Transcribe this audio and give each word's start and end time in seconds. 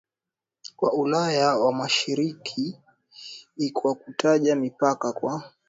wa 0.81 0.93
Ulaya 0.93 1.41
ya 1.59 1.71
Mashariki 1.71 2.77
kwa 3.73 3.95
kutaja 3.95 4.55
mipaka 4.55 5.11
kwa 5.13 5.51